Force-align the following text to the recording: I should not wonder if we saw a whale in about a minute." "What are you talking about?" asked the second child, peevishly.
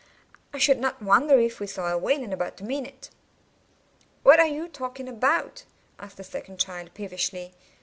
I 0.51 0.57
should 0.57 0.79
not 0.79 1.03
wonder 1.03 1.37
if 1.37 1.59
we 1.59 1.67
saw 1.67 1.89
a 1.89 1.95
whale 1.99 2.23
in 2.23 2.33
about 2.33 2.59
a 2.59 2.63
minute." 2.63 3.11
"What 4.23 4.39
are 4.39 4.47
you 4.47 4.67
talking 4.67 5.07
about?" 5.07 5.63
asked 5.99 6.17
the 6.17 6.23
second 6.23 6.57
child, 6.59 6.91
peevishly. 6.95 7.53